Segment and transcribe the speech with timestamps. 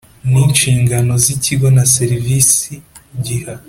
[0.29, 2.71] n inshingano z ikigo na serivisi
[3.25, 3.53] giha